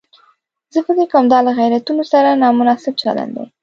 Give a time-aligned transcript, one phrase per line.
[0.73, 3.45] زه فکر کوم دا له غیرتونو سره نامناسب چلن دی.